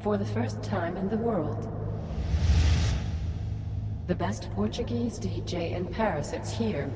For 0.00 0.16
the 0.16 0.24
first 0.24 0.62
time 0.62 0.96
in 0.96 1.08
the 1.08 1.16
world. 1.16 1.66
The 4.06 4.14
best 4.14 4.48
Portuguese 4.52 5.18
DJ 5.18 5.72
in 5.72 5.86
Paris, 5.86 6.32
it's 6.32 6.52
here. 6.52 6.88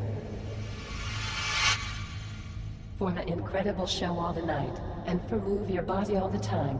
For 2.98 3.10
the 3.10 3.26
incredible 3.26 3.86
show 3.86 4.16
all 4.16 4.32
the 4.32 4.42
night, 4.42 4.80
and 5.06 5.20
for 5.28 5.36
move 5.36 5.68
your 5.68 5.82
body 5.82 6.16
all 6.16 6.28
the 6.28 6.38
time. 6.38 6.78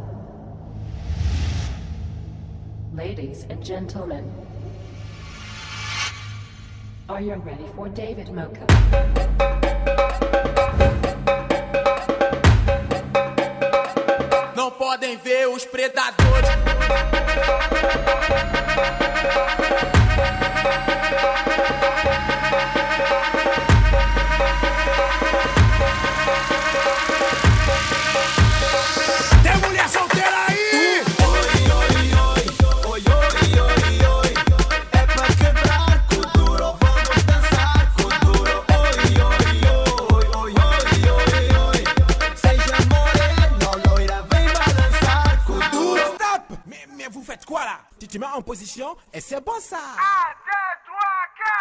Ladies 2.95 3.45
and 3.51 3.63
gentlemen, 3.65 4.33
are 7.09 7.21
you 7.21 7.35
ready 7.35 7.67
for 7.75 7.89
David 7.89 8.33
Mocha? 8.33 8.67
Podem 15.03 15.17
ver 15.17 15.49
os 15.49 15.65
predadores. 15.65 16.49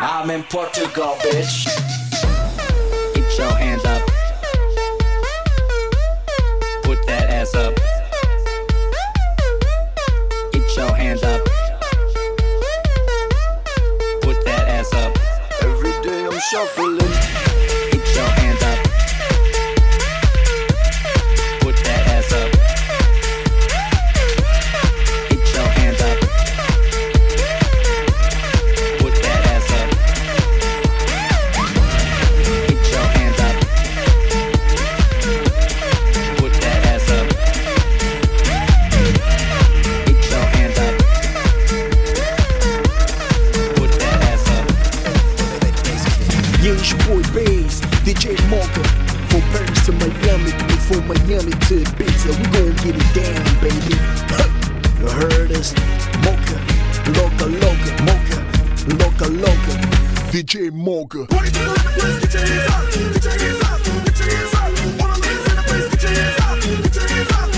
I'm 0.04 0.32
in 0.32 0.42
Portugal, 0.46 1.16
bitch. 1.20 1.68
Get 3.14 3.38
your 3.38 3.52
hands 3.52 3.86
up. 3.86 4.02
Put 6.82 7.06
that 7.06 7.30
ass 7.30 7.54
up. 7.54 7.76
Get 10.52 10.76
your 10.76 10.96
hands 10.96 11.22
up. 11.22 11.46
Put 14.24 14.44
that 14.44 14.68
ass 14.70 14.92
up. 14.96 15.16
Every 15.62 15.92
day 16.02 16.26
I'm 16.26 16.40
shuffling. 16.50 17.01
Yeah, 46.62 46.74
it's 46.74 46.92
your 46.92 47.00
boy 47.10 47.24
Baze, 47.34 47.82
DJ 48.06 48.38
Marker. 48.48 48.86
From 49.34 49.42
Paris 49.50 49.84
to 49.88 49.94
Miami, 49.94 50.52
from 50.86 51.08
Miami 51.08 51.50
to 51.50 51.82
Ibiza, 51.82 52.38
we 52.38 52.46
gon' 52.54 52.76
get 52.86 52.94
it 52.94 53.10
down, 53.18 53.42
baby. 53.66 53.98
you 55.02 55.10
heard 55.10 55.52
us? 55.54 55.74
Mocha, 56.22 56.62
loca, 57.18 57.46
loca, 57.50 57.92
mocha, 58.06 58.40
loca, 58.94 59.28
loca. 59.42 59.74
DJ 60.30 60.72
Mocha. 60.72 61.26
What 61.34 61.48
is 61.48 61.58
your 61.58 62.46
hands 62.46 62.70
up, 62.70 62.86
put 62.94 63.24
your 63.24 63.34
hands 63.34 63.64
up, 63.64 63.82
put 63.82 64.20
your 64.20 64.30
hands 64.30 64.54
up. 64.54 65.02
wanna 65.02 65.18
live 65.18 65.50
in 65.50 65.56
the 65.56 65.64
place, 65.66 65.90
Put 65.90 66.04
your 66.04 66.12
hands 66.12 66.40
up, 66.42 66.60
put 66.62 66.96
your 66.96 67.08
hands 67.10 67.32
up. 67.32 67.51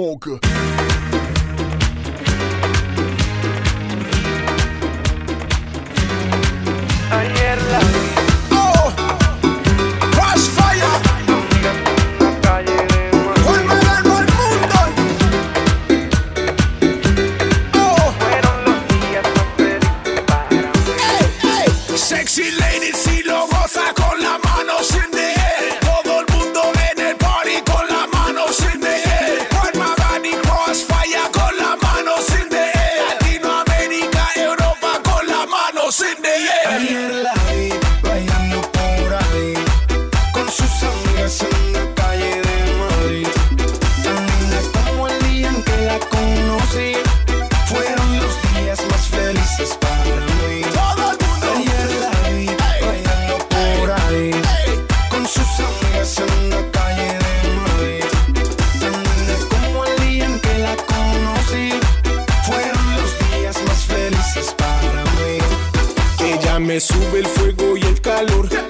moca. 0.00 0.40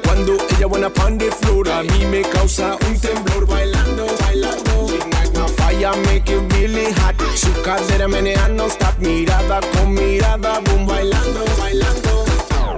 cuando 0.05 0.37
ella 0.56 0.66
buena 0.66 0.91
pan 0.91 1.19
de 1.19 1.31
flor. 1.31 1.69
A 1.71 1.83
mí 1.83 2.06
me 2.06 2.22
causa 2.22 2.77
un 2.87 3.00
temblor 3.00 3.47
bailando, 3.47 4.06
bailando. 4.21 5.49
Falla, 5.56 5.93
make 6.06 6.33
it 6.33 6.53
really 6.53 6.93
hot. 6.93 7.16
Su 7.34 7.50
cadera 7.62 8.06
menea 8.06 8.49
no 8.49 8.66
stop. 8.66 8.99
Mirada 8.99 9.61
con 9.72 9.94
mirada, 9.94 10.61
boom, 10.61 10.87
bailando, 10.87 11.44
bailando. 11.59 12.25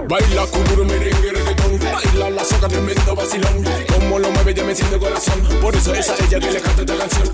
Baila 0.07 0.45
kuduro, 0.47 0.83
merengue, 0.85 1.31
reggaetón 1.31 1.79
Baila 1.79 2.29
la 2.29 2.43
soca, 2.43 2.67
tremendo 2.67 3.15
vacilón 3.15 3.63
Como 3.87 4.19
lo 4.19 4.29
mueve 4.31 4.53
ya 4.53 4.63
me 4.63 4.75
siento 4.75 4.99
corazón 4.99 5.41
Por 5.61 5.73
eso 5.75 5.93
es 5.95 6.09
a 6.09 6.15
ella 6.15 6.39
que 6.39 6.51
le 6.51 6.59
canto 6.61 6.81
esta 6.81 6.97
canción 6.97 7.29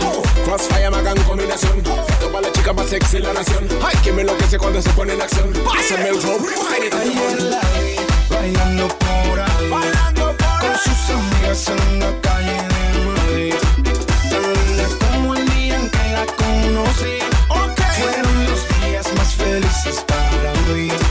Crossfire, 0.46 0.90
Magan, 0.92 1.18
combinación 1.24 1.80
Esto 1.80 2.32
para 2.32 2.48
la 2.48 2.54
chica 2.54 2.72
más 2.72 2.88
sexy 2.88 3.20
la 3.20 3.34
nación 3.34 3.68
Ay, 3.84 3.98
que 4.04 4.14
me 4.14 4.22
enloquece 4.22 4.60
cuando 4.60 4.82
se 4.82 4.92
pone 4.92 5.14
en 5.14 5.22
acción 5.22 5.52
Pásame 5.66 6.10
el 6.10 6.22
rock, 6.22 6.48
bailando 8.40 8.88
por 8.88 9.40
ahí. 9.40 9.70
Bailando 9.70 10.36
por 10.38 10.60
Con 10.62 10.76
sus 10.86 11.02
amigas 11.10 11.68
en 11.70 12.00
la 12.00 12.12
calle 12.22 12.58
de 12.74 12.82
Madrid. 13.06 13.56
Tan 15.00 15.12
como 15.12 15.36
el 15.36 15.50
día 15.50 15.76
en 15.76 15.90
que 15.90 16.06
la 16.18 16.26
conocí. 16.42 17.16
Okay. 17.50 18.02
Fueron 18.02 18.44
los 18.46 18.62
días 18.82 19.08
más 19.18 19.36
felices 19.36 20.06
para 20.08 20.54
mí. 20.74 21.09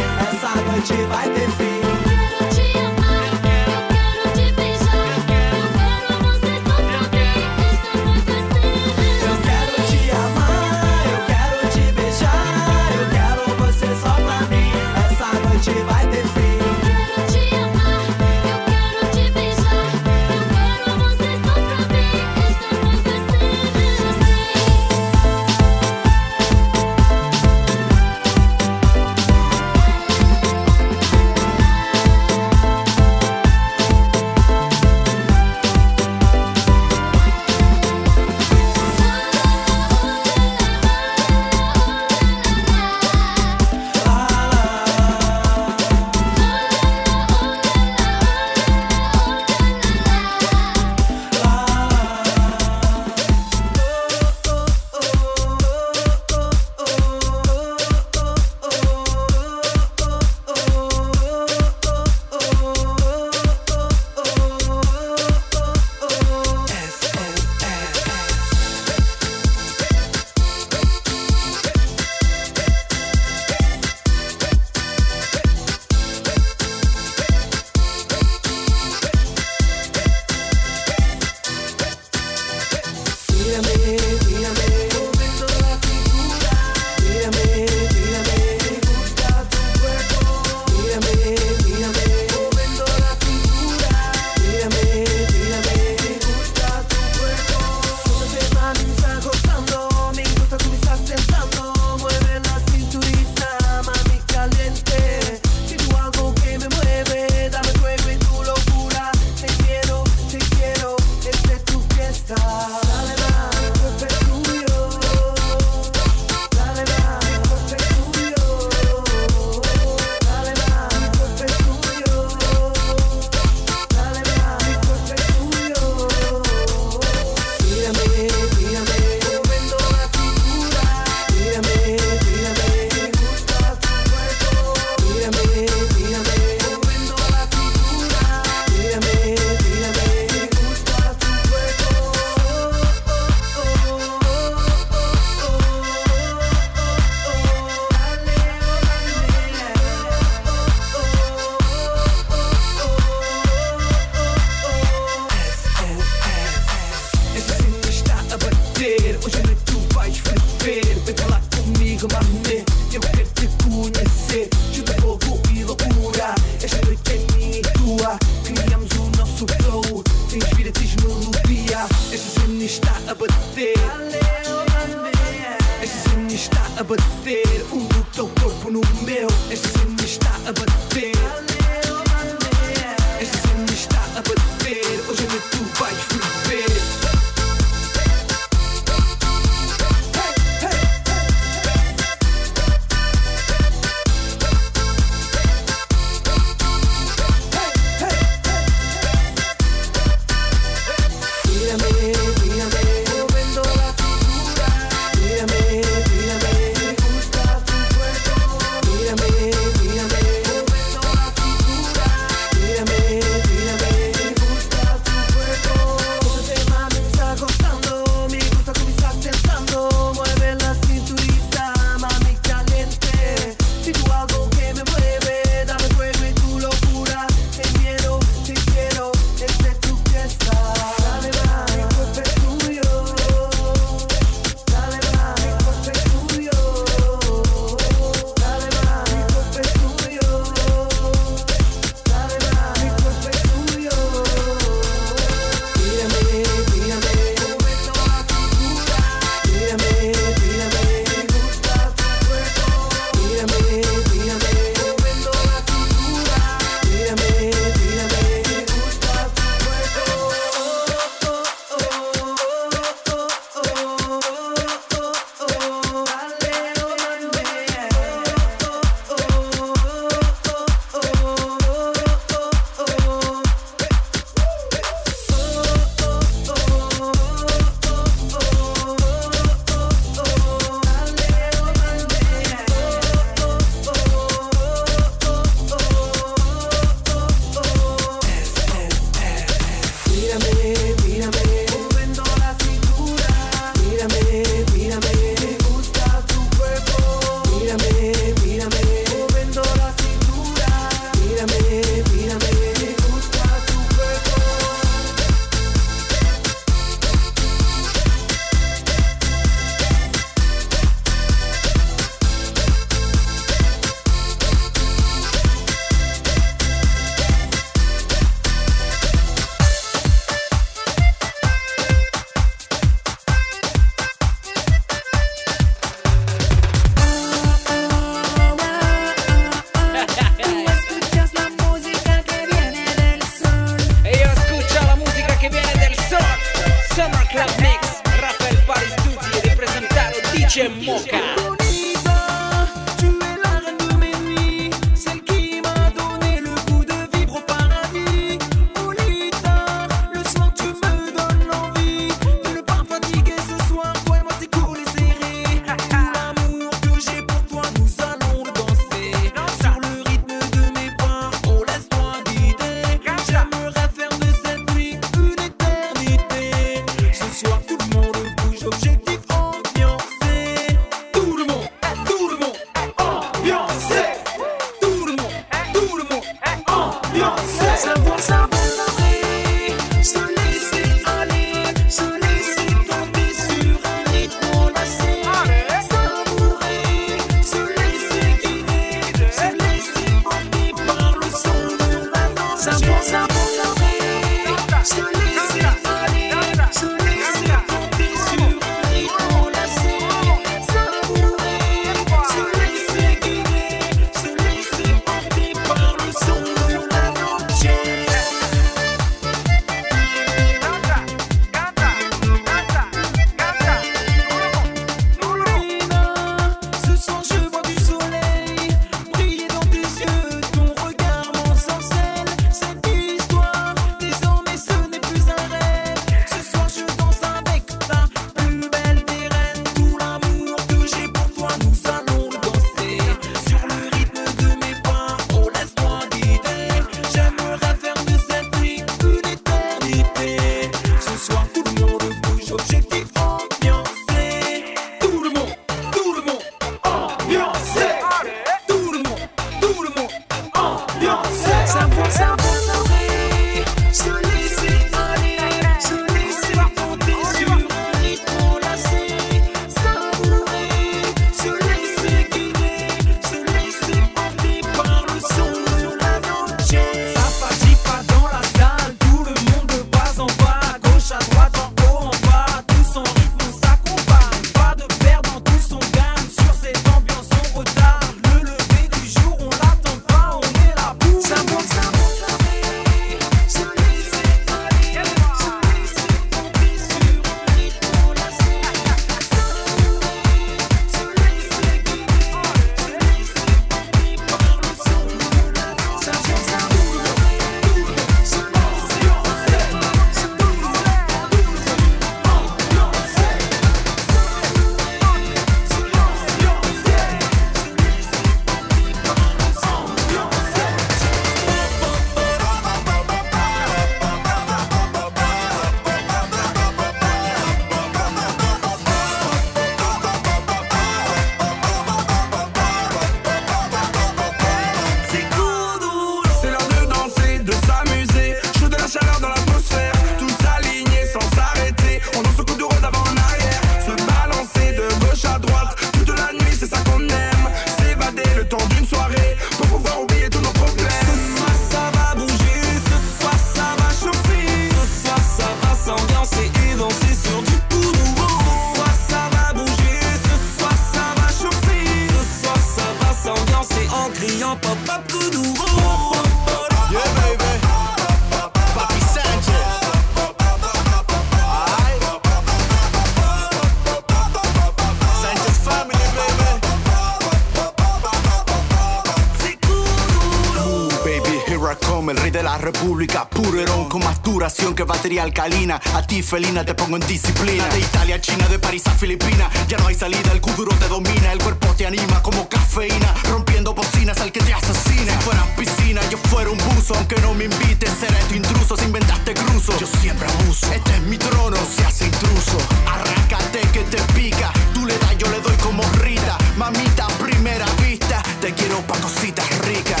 alcalina. 575.28 575.80
A 575.94 576.02
ti, 576.02 576.22
felina, 576.22 576.64
te 576.64 576.74
pongo 576.74 576.96
en 576.96 577.06
disciplina. 577.06 577.64
De 577.68 577.80
Italia, 577.80 578.16
a 578.16 578.20
China, 578.20 578.48
de 578.48 578.58
París 578.58 578.82
a 578.86 578.92
Filipinas. 578.92 579.48
Ya 579.68 579.76
no 579.78 579.86
hay 579.86 579.94
salida, 579.94 580.32
el 580.32 580.40
cuduro 580.40 580.74
te 580.76 580.88
domina. 580.88 581.32
El 581.32 581.38
cuerpo 581.38 581.68
te 581.76 581.86
anima 581.86 582.22
como 582.22 582.48
cafeína. 582.48 583.14
Rompiendo 583.30 583.74
bocinas 583.74 584.18
al 584.20 584.32
que 584.32 584.40
te 584.40 584.52
asesina. 584.52 585.12
Si 585.12 585.24
fuera 585.24 585.44
piscina, 585.56 586.00
yo 586.10 586.18
fuera 586.30 586.50
un 586.50 586.58
buzo. 586.58 586.94
Aunque 586.94 587.20
no 587.20 587.34
me 587.34 587.44
invites, 587.44 587.90
seré 588.00 588.18
tu 588.28 588.34
intruso. 588.34 588.76
Si 588.76 588.84
inventaste 588.84 589.34
cruzo, 589.34 589.78
yo 589.78 589.86
siempre 590.00 590.26
abuso. 590.28 590.72
Este 590.72 590.92
es 590.96 591.02
mi 591.02 591.18
trono, 591.18 591.56
se 591.76 591.84
hace 591.84 592.06
intruso. 592.06 592.58
Arrácate 592.86 593.60
que 593.72 593.80
te 593.84 594.00
pica. 594.14 594.52
Tú 594.74 594.86
le 594.86 594.96
das, 594.98 595.16
yo 595.18 595.28
le 595.30 595.40
doy 595.40 595.56
como 595.56 595.82
Rita. 596.00 596.36
Mamita, 596.56 597.06
primera 597.18 597.66
vista. 597.82 598.22
Te 598.40 598.52
quiero 598.54 598.78
pa' 598.86 598.98
cositas 598.98 599.46
ricas. 599.66 600.00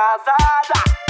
casada. 0.00 1.09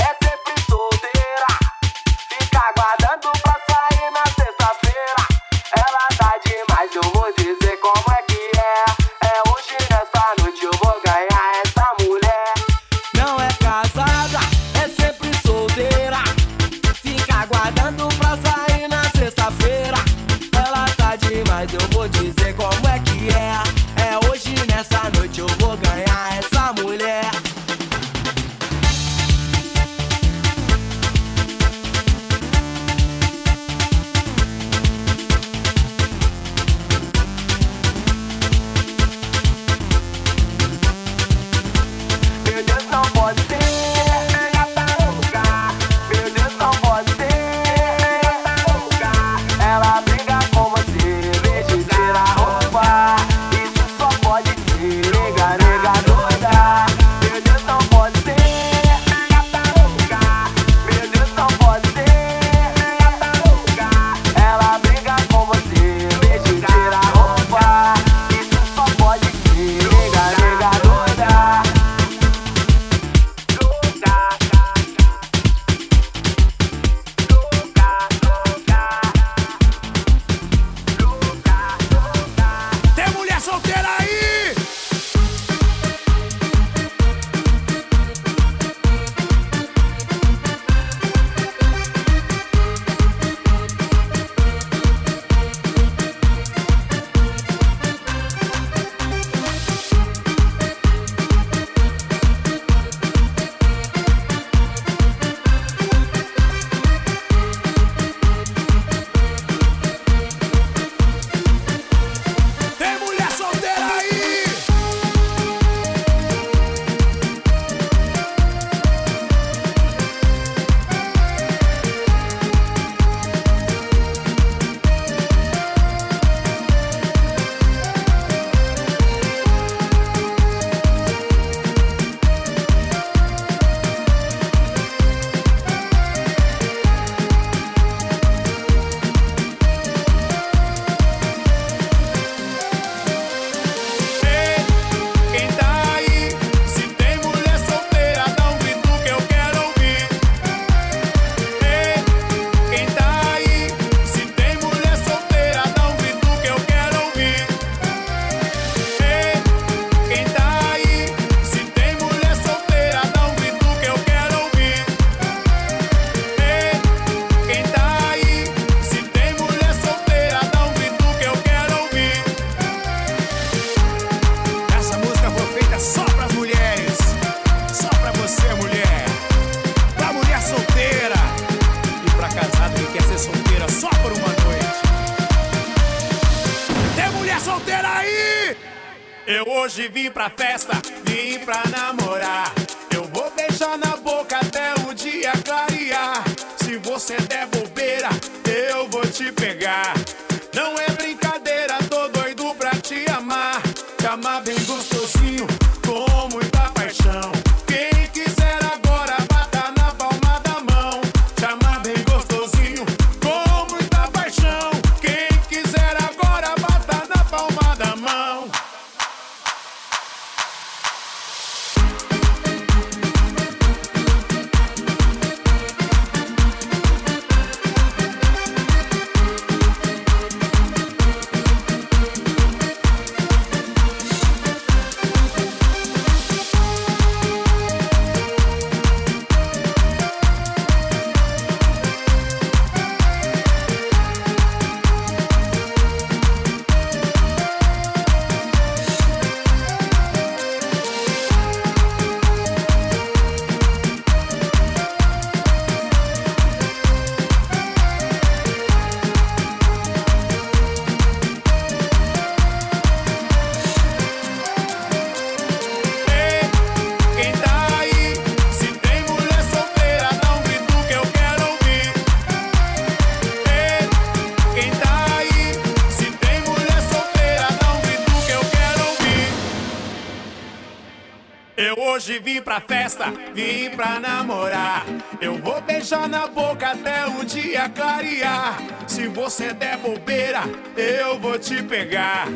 festa, 282.60 283.12
vim 283.34 283.70
pra 283.70 283.98
namorar. 283.98 284.84
Eu 285.20 285.38
vou 285.38 285.60
beijar 285.60 286.08
na 286.08 286.26
boca 286.26 286.70
até 286.70 287.06
o 287.06 287.24
dia 287.24 287.68
clarear. 287.68 288.56
Se 288.86 289.08
você 289.08 289.52
der 289.52 289.76
bobeira, 289.78 290.42
eu 290.76 291.18
vou 291.18 291.38
te 291.38 291.62
pegar. 291.62 292.28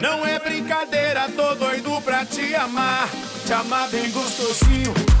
Não 0.00 0.26
é 0.26 0.38
brincadeira, 0.38 1.28
tô 1.28 1.54
doido 1.54 2.00
pra 2.02 2.24
te 2.24 2.54
amar. 2.54 3.08
Te 3.46 3.52
amar 3.52 3.88
bem 3.88 4.10
gostosinho. 4.10 5.15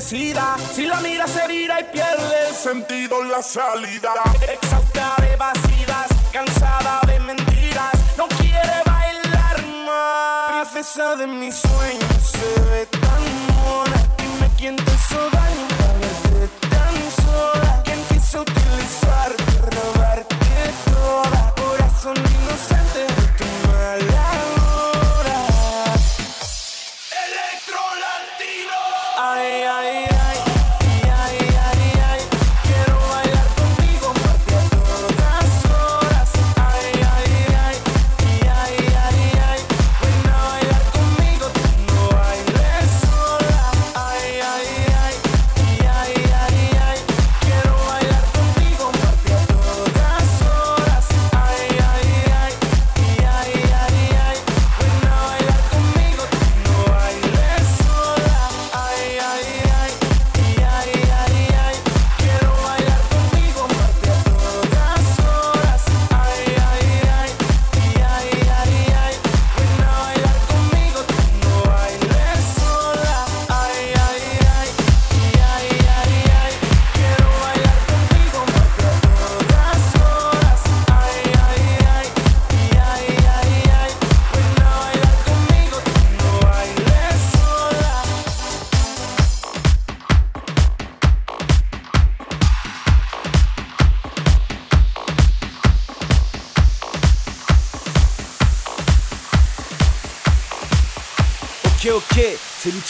Si 0.00 0.32
la 0.32 1.00
miras 1.02 1.36
herida 1.36 1.80
y 1.80 1.84
pierde 1.92 2.48
el 2.48 2.54
sentido 2.54 3.20
en 3.20 3.32
la 3.32 3.42
salida. 3.42 4.12
Exhausta 4.48 5.16
de 5.20 5.34
vacilas, 5.34 6.06
cansada 6.32 7.00
de 7.04 7.18
mentiras, 7.18 7.92
no 8.16 8.28
quiere 8.28 8.82
bailar 8.86 9.66
más. 9.84 10.68
Princesa 10.68 11.16
de 11.16 11.26
mis 11.26 11.56
sueños 11.56 12.30
se 12.30 12.60
ve 12.70 12.97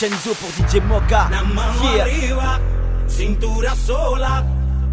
Vincenzo 0.00 0.32
por 0.34 0.52
DJ 0.54 0.80
Mocha. 0.82 1.28
La 1.28 1.42
arriba, 2.02 2.60
cintura 3.08 3.74
sola, 3.74 4.44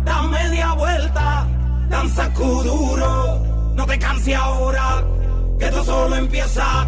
da 0.04 0.24
media 0.24 0.74
vuelta, 0.74 1.48
danza 1.90 2.28
duro. 2.30 3.40
No 3.76 3.86
te 3.86 4.00
canses 4.00 4.36
ahora, 4.36 5.04
que 5.60 5.66
esto 5.66 5.84
solo 5.84 6.16
empieza. 6.16 6.86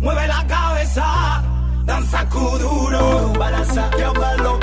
Mueve 0.00 0.26
la 0.26 0.44
cabeza, 0.48 1.40
danza 1.84 2.24
duro. 2.24 3.32
Balanza, 3.38 3.88
llámalo 3.96 4.58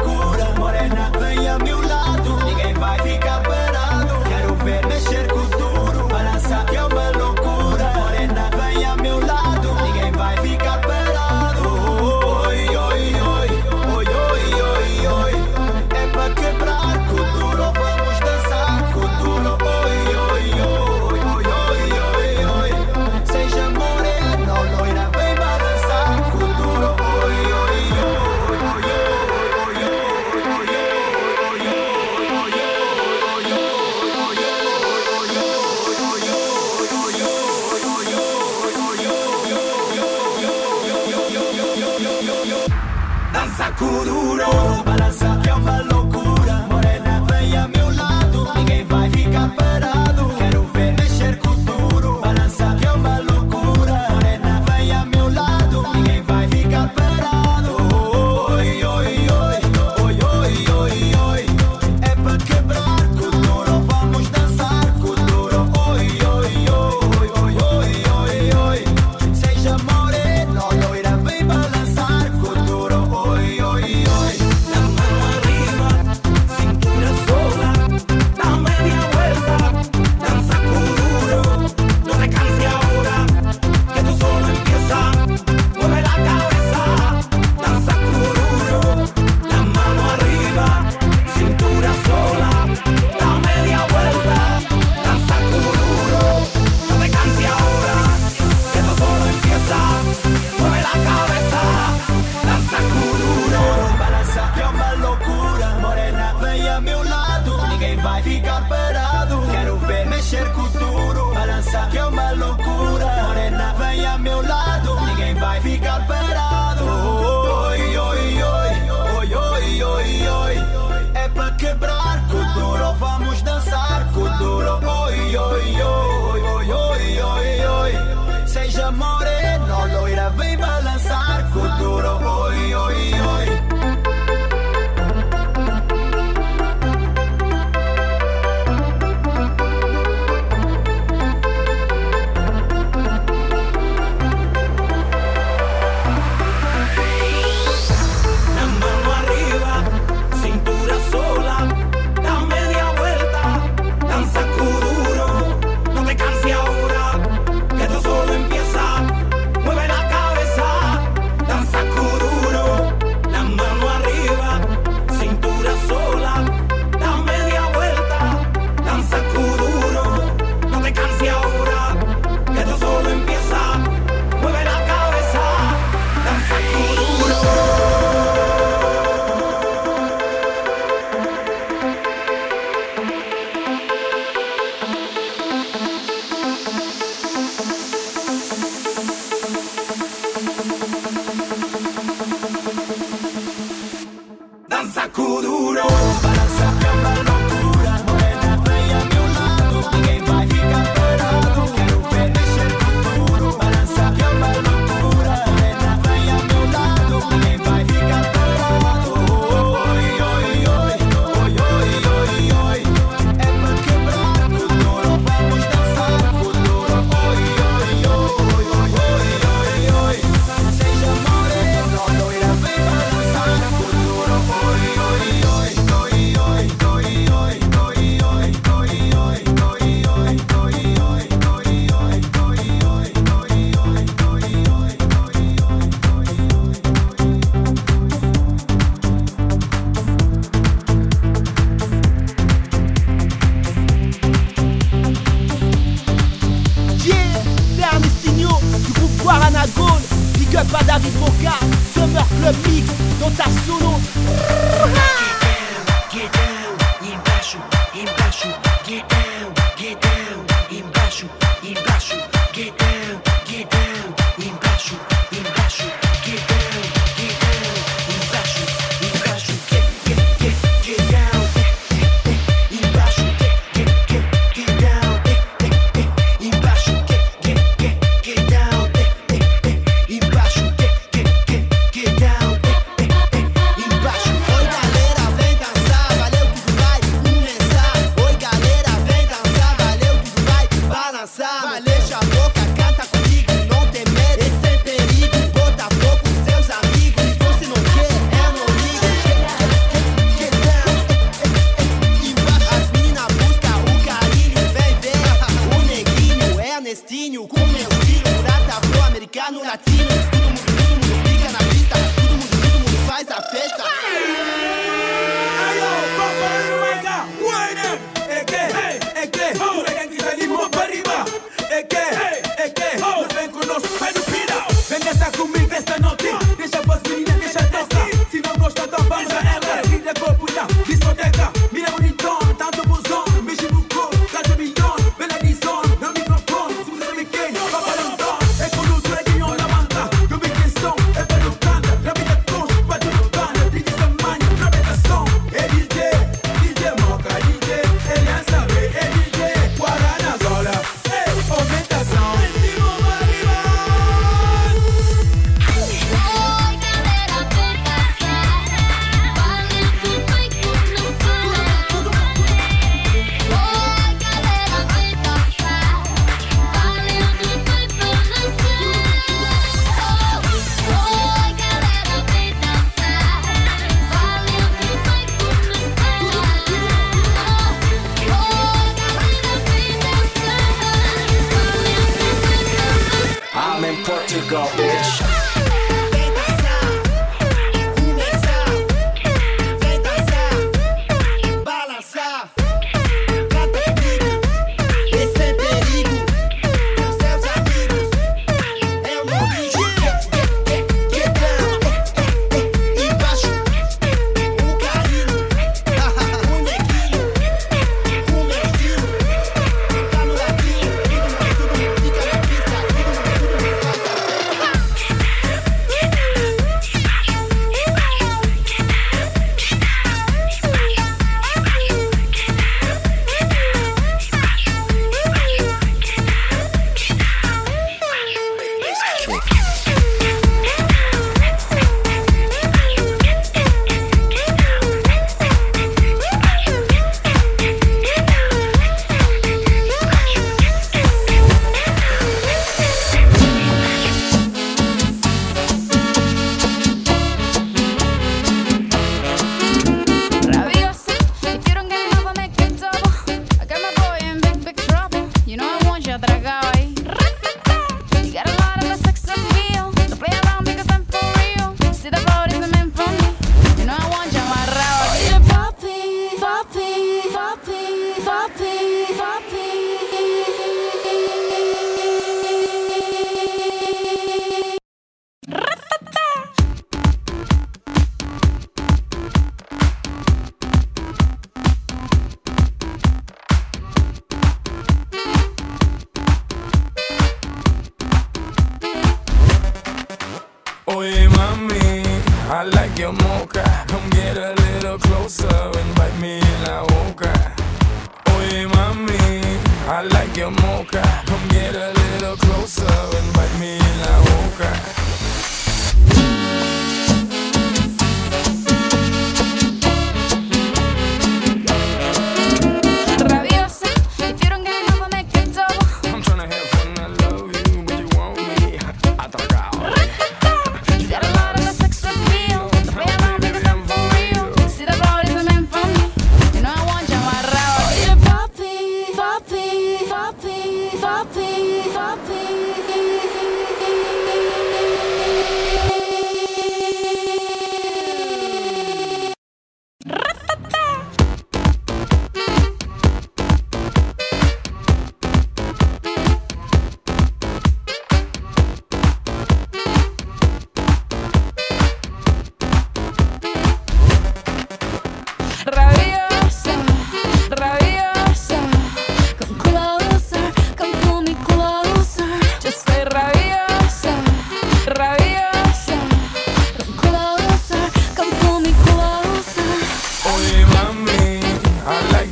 dragão. 456.19 456.68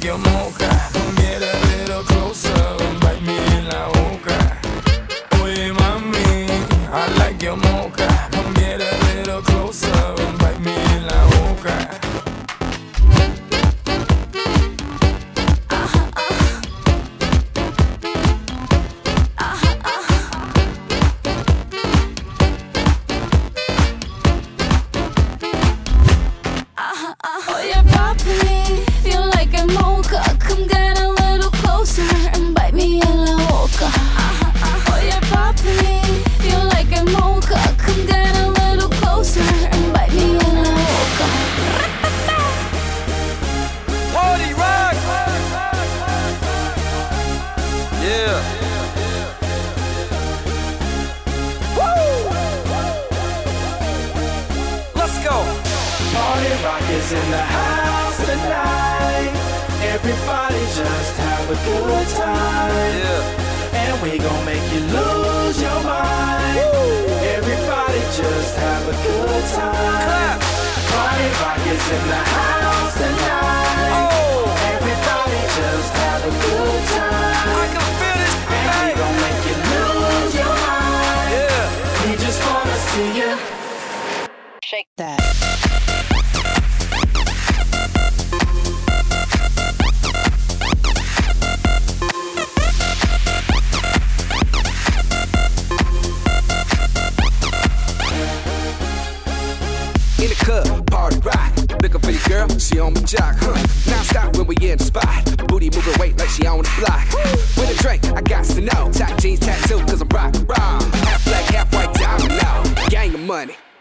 your 0.08 0.18
mom. 0.20 0.37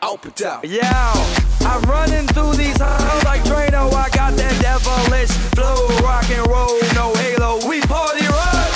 Open 0.06 0.32
up. 0.46 0.64
Yo, 0.64 0.80
I'm 1.66 1.82
running 1.90 2.26
through 2.28 2.54
these 2.54 2.78
halls 2.80 3.24
like 3.24 3.42
Drano. 3.42 3.92
I 3.92 4.08
got 4.10 4.34
that 4.38 4.54
devilish 4.62 5.30
flow, 5.54 5.88
rock 6.06 6.30
and 6.30 6.46
roll, 6.46 6.78
no 6.94 7.12
halo. 7.14 7.58
We 7.68 7.80
party 7.82 8.26
rock. 8.26 8.70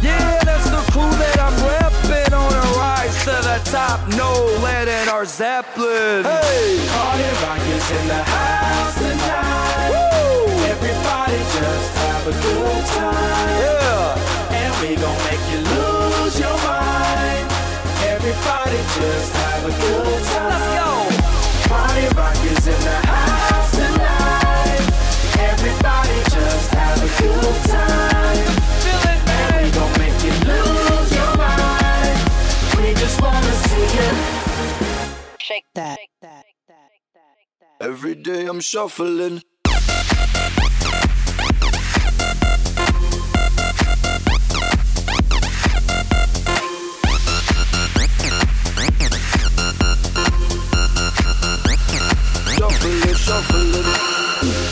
Yeah, 0.00 0.40
that's 0.42 0.64
the 0.72 0.80
crew 0.92 1.12
that 1.20 1.36
I'm 1.38 1.52
repping 1.60 2.32
on 2.32 2.52
a 2.52 2.64
rise 2.80 3.16
to 3.28 3.36
the 3.44 3.60
top. 3.70 4.00
No 4.16 4.32
lead 4.64 4.88
in 4.88 5.08
our 5.08 5.26
Zeppelin. 5.26 6.24
Hey, 6.24 6.80
Party 6.88 7.28
rock 7.44 7.60
is 7.68 7.86
in 8.00 8.08
the 8.08 8.22
house 8.24 8.94
tonight. 8.96 9.92
Everybody 10.72 11.38
just 11.38 11.88
have 12.00 12.24
a 12.26 12.32
good 12.32 12.84
time. 12.96 13.52
Yeah. 13.60 14.56
And 14.56 14.72
we 14.80 14.96
gon' 14.96 15.18
make 15.28 15.44
you 15.52 15.60
mind. 15.64 15.89
Everybody 18.30 18.76
just 18.76 19.32
have 19.34 19.64
a 19.64 19.70
good 19.70 20.22
time. 20.22 20.50
Let's 20.50 20.68
go. 20.78 20.90
Party 21.68 22.06
rock 22.14 22.38
is 22.44 22.64
in 22.64 22.80
the 22.80 22.98
house 23.10 23.70
tonight. 23.72 24.82
Everybody 25.50 26.16
just 26.30 26.70
have 26.70 26.98
a 27.02 27.10
good 27.20 27.56
time. 27.66 28.46
Feel 28.84 29.02
it, 29.10 29.20
man. 29.26 29.50
And 29.50 29.66
we 29.66 29.70
gon' 29.72 29.92
make 29.98 30.18
you 30.22 30.34
lose 30.46 31.10
your 31.12 31.32
mind. 31.38 32.18
We 32.78 32.94
just 32.94 33.20
wanna 33.20 33.52
see 33.66 33.88
you. 33.98 34.10
Shake 35.40 35.66
that. 35.74 35.98
Every 37.80 38.14
day 38.14 38.46
I'm 38.46 38.60
shuffling. 38.60 39.42
Shuffling, 52.60 53.14
shuffling. 53.14 53.72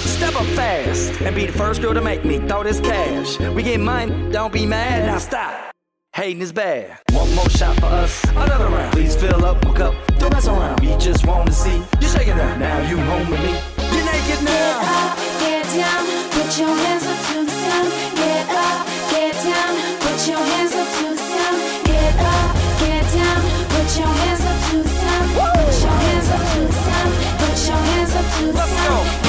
Step 0.04 0.36
up 0.36 0.44
fast 0.48 1.22
and 1.22 1.34
be 1.34 1.46
the 1.46 1.52
first 1.54 1.80
girl 1.80 1.94
to 1.94 2.02
make 2.02 2.22
me 2.22 2.36
throw 2.36 2.62
this 2.62 2.80
cash. 2.80 3.40
We 3.40 3.62
get 3.62 3.80
mine, 3.80 4.30
don't 4.30 4.52
be 4.52 4.66
mad, 4.66 5.06
now 5.06 5.16
stop. 5.16 5.72
Hating 6.12 6.42
is 6.42 6.52
bad. 6.52 6.98
One 7.12 7.34
more 7.34 7.48
shot 7.48 7.76
for 7.76 7.86
us, 7.86 8.22
another 8.24 8.66
round. 8.66 8.92
Please 8.92 9.16
fill 9.16 9.42
up 9.42 9.64
my 9.64 9.72
cup, 9.72 9.94
don't 10.18 10.34
mess 10.34 10.46
around. 10.46 10.80
We 10.80 10.94
just 10.98 11.26
wanna 11.26 11.50
see 11.50 11.82
you 11.98 12.08
shaking 12.08 12.36
that. 12.36 12.58
Now 12.58 12.78
you 12.90 12.98
home 12.98 13.30
with 13.30 13.40
me. 13.40 13.56
You're 13.96 14.04
naked 14.04 14.44
now. 14.44 15.16
Get 15.40 15.64
down, 15.72 16.04
put 16.36 16.58
your 16.60 16.76
hands 16.84 17.06
up 17.06 17.18
to 17.28 17.44
the 17.46 17.50
sound. 17.50 17.88
Get 18.20 18.50
up, 18.50 18.86
get 19.08 19.32
down, 19.48 19.72
put 20.04 20.28
your 20.28 20.44
hands 20.44 20.74
up 20.74 20.88
to 20.98 21.04
the 21.08 21.16
sound. 21.16 21.58
Get 21.88 22.14
up, 22.20 22.52
get 22.84 23.04
down, 23.16 23.40
put 23.72 23.88
your 23.96 24.12
hands 24.12 24.40
up 24.42 24.47
Let's 28.50 28.88
go. 28.88 29.27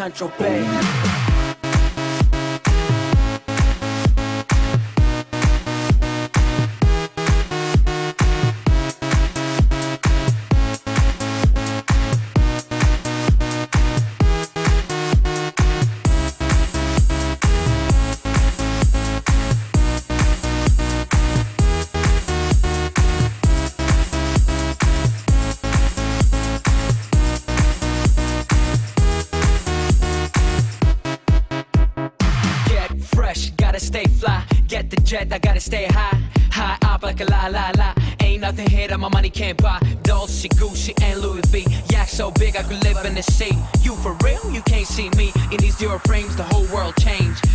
St. 0.00 0.14
Tropez. 0.14 1.29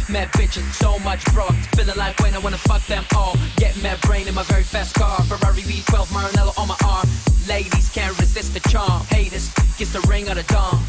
Mad 0.08 0.32
bitches, 0.34 0.72
so 0.74 1.00
much 1.00 1.26
broad. 1.34 1.56
Feeling 1.76 1.98
like 1.98 2.20
when 2.20 2.36
I 2.36 2.38
wanna 2.38 2.58
fuck 2.58 2.86
them 2.86 3.04
all. 3.16 3.36
Get 3.58 3.76
mad 3.82 4.00
brain 4.02 4.28
in 4.28 4.36
my 4.36 4.44
very 4.44 4.62
fast 4.62 4.94
car. 4.94 5.20
Ferrari 5.24 5.62
V12 5.62 6.06
Maranello 6.14 6.58
on 6.60 6.68
my 6.68 6.78
arm. 6.86 7.10
Ladies 7.48 7.90
can't 7.90 8.18
resist 8.20 8.54
the 8.54 8.60
charm. 8.70 9.02
Haters, 9.08 9.52
kiss 9.78 9.94
the 9.94 10.02
ring 10.08 10.30
of 10.30 10.36
the 10.36 10.44
dawn. 10.44 10.80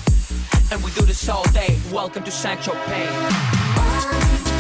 And 0.71 0.83
we 0.85 0.91
do 0.91 1.07
this 1.07 1.29
all 1.31 1.45
day. 1.53 1.79
Welcome 1.91 2.25
to 2.25 2.31
St. 2.31 2.61
Tropez. 2.61 4.56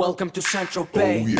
Welcome 0.00 0.30
to 0.30 0.40
Central 0.40 0.88
oh, 0.94 0.96
Bay. 0.96 1.36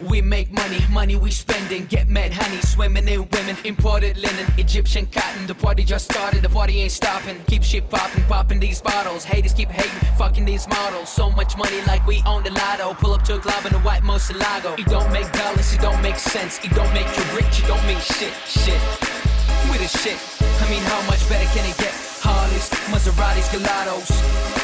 We 0.00 0.22
make 0.22 0.50
money, 0.50 0.78
money 0.90 1.16
we 1.16 1.30
spending. 1.30 1.84
Get 1.84 2.08
mad 2.08 2.32
honey, 2.32 2.62
swimming 2.62 3.06
in 3.06 3.28
women. 3.28 3.58
Imported 3.64 4.16
linen, 4.16 4.46
Egyptian 4.56 5.04
cotton. 5.04 5.46
The 5.46 5.54
party 5.54 5.84
just 5.84 6.06
started, 6.10 6.40
the 6.40 6.48
party 6.48 6.80
ain't 6.80 6.92
stopping. 6.92 7.38
Keep 7.48 7.64
shit 7.64 7.90
popping, 7.90 8.24
popping 8.24 8.58
these 8.58 8.80
bottles. 8.80 9.24
Haters 9.24 9.52
keep 9.52 9.68
hating, 9.68 10.16
fucking 10.16 10.46
these 10.46 10.66
models. 10.68 11.10
So 11.10 11.28
much 11.28 11.54
money 11.58 11.82
like 11.82 12.06
we 12.06 12.22
own 12.24 12.44
the 12.44 12.50
lotto. 12.50 12.94
Pull 12.94 13.12
up 13.12 13.24
to 13.24 13.36
a 13.36 13.38
club 13.38 13.66
in 13.66 13.74
a 13.74 13.80
white 13.80 14.04
Murciélago. 14.04 14.78
It 14.78 14.86
don't 14.86 15.12
make 15.12 15.30
dollars, 15.32 15.70
it 15.70 15.82
don't 15.82 16.00
make 16.00 16.16
sense. 16.16 16.58
It 16.64 16.70
don't 16.70 16.94
make 16.94 17.08
you 17.14 17.24
rich, 17.36 17.60
it 17.62 17.66
don't 17.66 17.86
mean 17.86 18.00
shit, 18.00 18.32
shit. 18.46 19.37
We 19.70 19.76
the 19.76 19.86
shit. 19.86 20.16
I 20.40 20.70
mean, 20.70 20.82
how 20.82 21.02
much 21.06 21.28
better 21.28 21.48
can 21.52 21.68
it 21.68 21.76
get? 21.76 21.92
Harleys, 22.20 22.70
Maseratis, 22.88 23.48
Gelatos. 23.52 24.08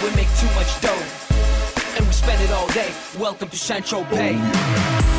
We 0.02 0.09
make 0.16 0.28
too 0.40 0.48
much 0.55 0.80
dough, 0.80 1.96
and 1.96 2.07
we 2.07 2.12
spend 2.12 2.42
it 2.42 2.50
all 2.50 2.68
day. 2.68 2.90
Welcome 3.18 3.50
to 3.50 3.57
St. 3.57 3.84
Tropez. 3.84 5.14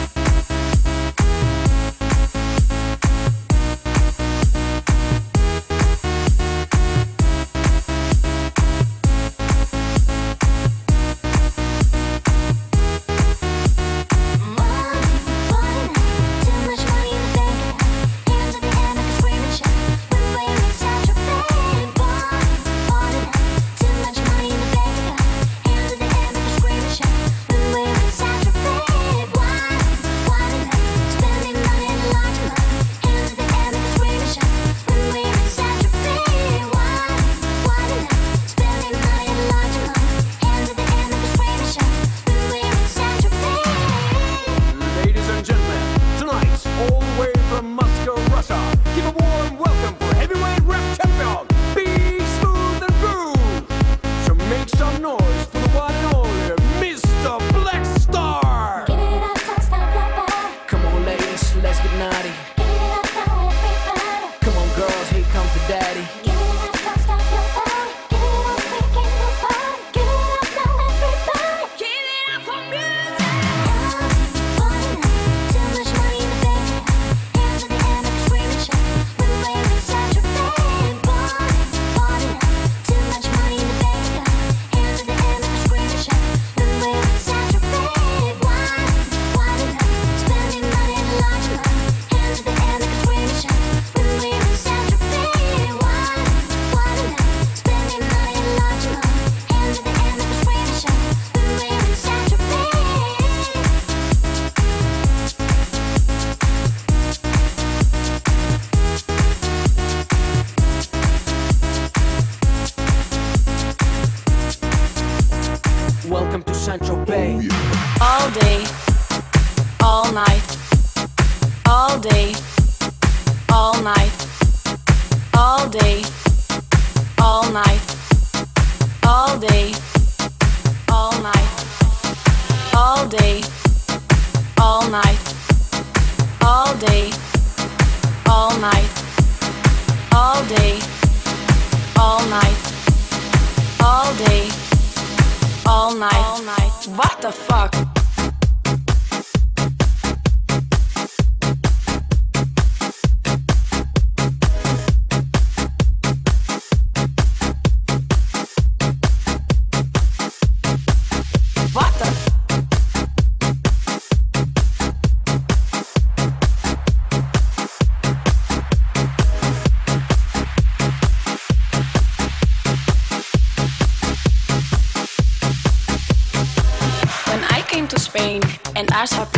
All 146.03 146.41
night, 146.41 146.45
night. 146.45 146.97
What 146.97 147.21
the 147.21 147.31
fuck? 147.31 147.94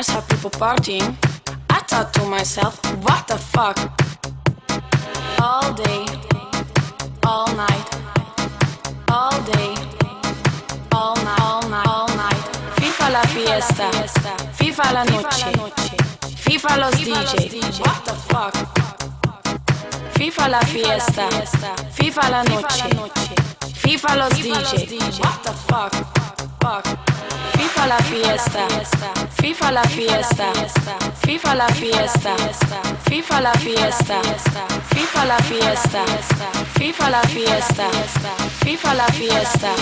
I 0.00 0.02
saw 0.02 0.22
people 0.22 0.48
partying, 0.48 1.14
I 1.68 1.80
thought 1.80 2.14
to 2.14 2.24
myself, 2.24 2.80
what 3.04 3.28
the 3.28 3.36
fuck? 3.36 3.76
All 5.38 5.74
day, 5.74 6.06
all 7.26 7.54
night, 7.54 7.86
all 9.10 9.38
day, 9.42 9.74
all 10.90 11.16
night, 11.16 11.40
all 11.42 11.68
night, 11.68 11.86
all 11.86 12.08
night. 12.16 12.42
FIFA 12.80 13.10
la 13.12 13.22
fiesta, 13.24 13.90
FIFA 14.54 14.92
la 14.94 15.04
noche, 15.04 15.52
FIFA 16.44 16.76
los 16.78 16.94
DJ. 16.94 17.80
What 17.80 18.02
the 18.06 18.14
fuck? 18.30 18.54
FIFA 20.14 20.48
la 20.48 20.60
fiesta, 20.60 21.28
FIFA 21.92 22.30
la 22.30 22.42
noche, 22.44 22.88
FIFA 23.74 24.16
los 24.16 24.30
DJ. 24.30 25.20
What 25.20 25.42
the 25.42 25.52
fuck? 25.52 26.19
Fuck. 26.60 26.84
FIFA 27.56 27.86
la 27.86 27.96
fiesta, 27.98 28.66
FIFA 29.40 29.70
la 29.72 29.82
fiesta, 29.82 30.52
FIFA 31.24 31.54
la 31.54 31.68
fiesta, 31.68 32.36
FIFA 33.08 33.40
la 33.40 33.52
fiesta, 33.52 34.20
FIFA 34.94 35.24
la 35.24 35.38
fiesta, 35.38 36.04
FIFA 36.68 37.10
la 37.10 37.22
fiesta, 37.22 37.88
FIFA 38.68 38.94
la 38.94 39.06
fiesta, 39.12 39.72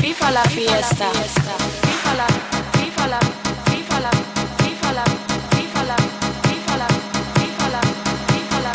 FIFA 0.00 0.30
la 0.32 0.42
fiesta, 0.44 1.06
FIFA 1.82 2.14
la, 2.14 2.26
FIFA 2.72 3.06
la, 3.06 3.18
FIFA 3.72 4.00
la, 4.00 4.00
FIFA 4.00 4.00
la, 4.00 4.10
FIFA 4.60 4.92
la, 4.92 5.04
FIFA 5.52 5.82
la, 5.82 6.86
FIFA 7.34 7.68
la, 7.68 7.82
FIFA 8.32 8.66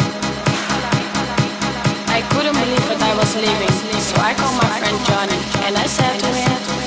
la, 0.88 2.18
I 2.18 2.22
couldn't 2.32 2.56
believe 2.56 2.86
what 2.90 3.02
I 3.02 3.14
was 3.16 3.36
living, 3.36 3.76
so 4.02 4.16
I 4.22 4.34
called 4.34 4.56
my 4.58 4.70
friend 4.80 4.98
Johnny 5.06 5.40
and 5.66 5.78
I 5.78 5.86
said 5.88 6.20
to 6.20 6.28
him. 6.28 6.87